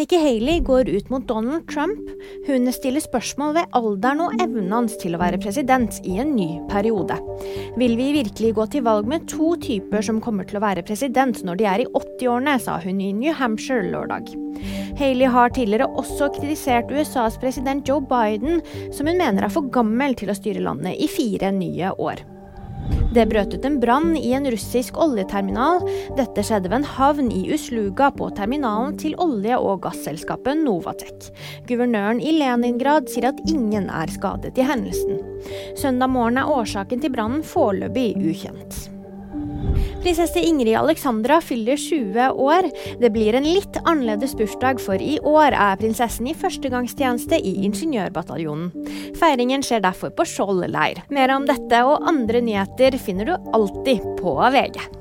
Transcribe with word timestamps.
Nikki 0.00 0.16
Haley 0.16 0.60
går 0.64 0.88
ut 0.88 1.10
mot 1.10 1.26
Donald 1.28 1.66
Trump. 1.68 2.06
Hun 2.46 2.70
stiller 2.72 3.02
spørsmål 3.04 3.50
ved 3.58 3.74
alderen 3.76 4.22
og 4.24 4.36
evnen 4.40 4.72
hans 4.72 4.94
til 4.96 5.12
å 5.12 5.20
være 5.20 5.36
president 5.42 5.98
i 6.08 6.14
en 6.22 6.30
ny 6.38 6.46
periode. 6.70 7.18
Vil 7.76 7.98
vi 7.98 8.06
virkelig 8.16 8.54
gå 8.56 8.66
til 8.72 8.86
valg 8.86 9.10
med 9.12 9.28
to 9.28 9.50
typer 9.60 10.00
som 10.06 10.22
kommer 10.24 10.48
til 10.48 10.56
å 10.56 10.64
være 10.64 10.86
president 10.88 11.42
når 11.44 11.60
de 11.60 11.68
er 11.68 11.84
i 11.84 11.88
80-årene, 11.92 12.56
sa 12.64 12.78
hun 12.80 13.04
i 13.04 13.12
New 13.12 13.36
Hampshire 13.36 13.92
lørdag. 13.92 14.32
Haley 14.96 15.28
har 15.36 15.52
tidligere 15.52 15.92
også 15.92 16.32
kritisert 16.38 16.88
USAs 16.88 17.36
president 17.42 17.84
Joe 17.84 18.00
Biden, 18.00 18.64
som 18.96 19.04
hun 19.04 19.20
mener 19.20 19.44
er 19.44 19.52
for 19.52 19.68
gammel 19.68 20.16
til 20.16 20.32
å 20.32 20.40
styre 20.40 20.64
landet 20.64 20.96
i 20.96 21.12
fire 21.12 21.52
nye 21.52 21.92
år. 22.00 22.24
Det 23.10 23.24
brøt 23.26 23.54
ut 23.56 23.64
en 23.66 23.80
brann 23.82 24.12
i 24.14 24.32
en 24.36 24.46
russisk 24.52 24.98
oljeterminal. 25.02 25.82
Dette 26.18 26.44
skjedde 26.46 26.70
ved 26.70 26.80
en 26.80 26.88
havn 26.92 27.32
i 27.34 27.42
Usluga 27.54 28.12
på 28.14 28.28
terminalen 28.36 28.94
til 29.02 29.16
olje- 29.18 29.58
og 29.58 29.82
gasselskapet 29.86 30.62
Novatek. 30.62 31.30
Guvernøren 31.66 32.22
i 32.22 32.36
Leningrad 32.38 33.10
sier 33.10 33.32
at 33.32 33.42
ingen 33.50 33.90
er 33.90 34.14
skadet 34.14 34.54
i 34.58 34.68
hendelsen. 34.70 35.18
Søndag 35.74 36.14
morgen 36.14 36.38
er 36.38 36.54
årsaken 36.54 37.02
til 37.02 37.14
brannen 37.16 37.42
foreløpig 37.46 38.14
ukjent. 38.20 38.99
Prinsesse 40.00 40.40
Ingrid 40.40 40.76
Alexandra 40.78 41.40
fyller 41.44 41.76
20 41.76 42.30
år. 42.30 42.70
Det 43.00 43.10
blir 43.12 43.36
en 43.36 43.48
litt 43.48 43.76
annerledes 43.84 44.36
bursdag, 44.38 44.80
for 44.80 45.00
i 45.00 45.18
år 45.20 45.56
er 45.56 45.80
prinsessen 45.80 46.30
i 46.30 46.36
førstegangstjeneste 46.36 47.40
i 47.40 47.56
Ingeniørbataljonen. 47.68 48.70
Feiringen 49.20 49.64
skjer 49.66 49.84
derfor 49.84 50.14
på 50.16 50.28
Skjold 50.28 50.64
leir. 50.72 51.02
Mer 51.12 51.34
om 51.36 51.48
dette 51.48 51.84
og 51.84 52.08
andre 52.08 52.40
nyheter 52.44 52.96
finner 53.02 53.28
du 53.28 53.52
alltid 53.56 54.04
på 54.20 54.38
VG. 54.56 54.99